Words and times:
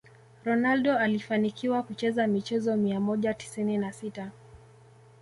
Ronaldo 0.45 0.97
alifanikiwa 0.97 1.83
kucheza 1.83 2.27
michezo 2.27 2.75
mia 2.75 2.99
moja 2.99 3.33
tisini 3.33 3.77
na 3.77 3.93
sita 3.93 4.31